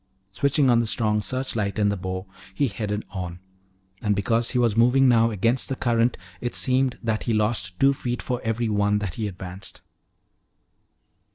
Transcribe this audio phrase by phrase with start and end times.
[0.31, 3.39] Switching on the strong search light in the bow, he headed on.
[4.01, 7.93] And because he was moving now against the current, it seemed that he lost two
[7.93, 9.81] feet for every one that he advanced.